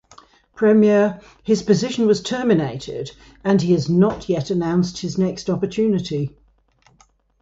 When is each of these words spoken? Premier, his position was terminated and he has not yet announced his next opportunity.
Premier, 0.55 1.21
his 1.43 1.61
position 1.61 2.07
was 2.07 2.23
terminated 2.23 3.11
and 3.43 3.61
he 3.61 3.71
has 3.73 3.87
not 3.87 4.27
yet 4.27 4.49
announced 4.49 4.97
his 4.97 5.15
next 5.19 5.47
opportunity. 5.47 6.35